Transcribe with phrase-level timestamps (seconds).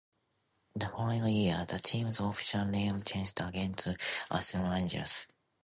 [0.75, 3.95] The following year, the team's official name changed again to
[4.31, 5.27] "Anaheim Angels".